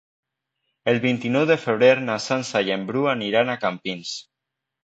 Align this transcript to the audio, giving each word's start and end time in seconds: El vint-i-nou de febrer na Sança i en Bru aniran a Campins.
El 0.93 0.97
vint-i-nou 1.03 1.45
de 1.51 1.57
febrer 1.65 1.91
na 2.07 2.17
Sança 2.29 2.65
i 2.71 2.75
en 2.79 2.89
Bru 2.89 3.07
aniran 3.15 3.53
a 3.53 3.59
Campins. 3.67 4.19